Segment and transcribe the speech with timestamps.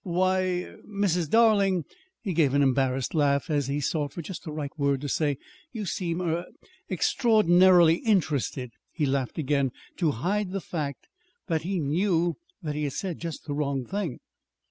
[0.03, 1.29] "Why, er Mrs.
[1.29, 1.85] Darling!"
[2.23, 5.37] He gave an embarrassed laugh as he sought for just the right word to say.
[5.73, 6.45] "You seem er
[6.89, 11.05] extraordinarily interested." He laughed again to hide the fact
[11.45, 14.17] that he knew that he had said just the wrong thing.